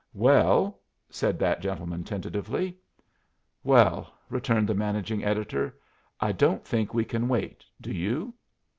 "Well," 0.15 0.79
said 1.11 1.37
that 1.37 1.61
gentleman, 1.61 2.03
tentatively. 2.03 2.75
"Well," 3.63 4.11
returned 4.31 4.67
the 4.67 4.73
managing 4.73 5.23
editor, 5.23 5.77
"I 6.19 6.31
don't 6.31 6.65
think 6.65 6.91
we 6.91 7.05
can 7.05 7.27
wait; 7.27 7.63
do 7.79 7.91
you?" 7.93 8.33